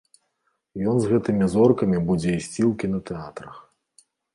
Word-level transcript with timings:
Ён 0.93 1.01
з 1.03 1.11
гэтымі 1.11 1.45
зоркамі 1.57 2.03
будзе 2.11 2.29
ісці 2.41 2.61
ў 2.69 2.75
кінатэатрах. 2.85 3.67